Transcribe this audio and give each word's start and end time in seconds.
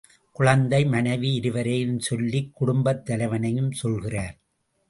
குழந்தை, 0.31 0.85
மனைவி 0.85 1.33
இருவரையும் 1.33 1.99
சொல்லிக் 1.99 2.51
குடும்பத் 2.53 3.05
தலைவனையும் 3.05 3.71
சொல்கிறார். 3.71 4.35